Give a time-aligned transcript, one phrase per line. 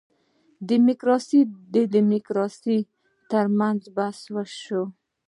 [0.69, 1.39] دیموکراسي
[1.95, 2.77] دیموکراسي
[3.31, 4.83] تر منځ بحثونه شوي.